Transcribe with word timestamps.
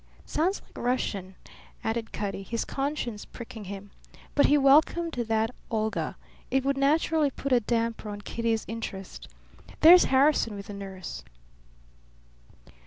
"Sounds 0.25 0.63
like 0.63 0.79
Russian," 0.83 1.35
added 1.83 2.11
Cutty, 2.11 2.41
his 2.41 2.65
conscience 2.65 3.23
pricking 3.23 3.65
him. 3.65 3.91
But 4.33 4.47
he 4.47 4.57
welcomed 4.57 5.11
that 5.13 5.51
"Olga." 5.69 6.17
It 6.49 6.65
would 6.65 6.75
naturally 6.75 7.29
put 7.29 7.51
a 7.51 7.59
damper 7.59 8.09
on 8.09 8.21
Kitty's 8.21 8.65
interest. 8.67 9.27
"There's 9.81 10.05
Harrison 10.05 10.55
with 10.55 10.65
the 10.65 10.73
nurse." 10.73 11.23